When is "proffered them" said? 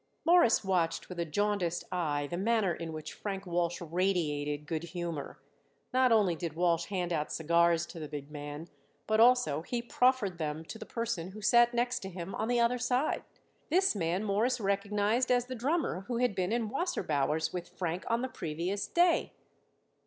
9.79-10.65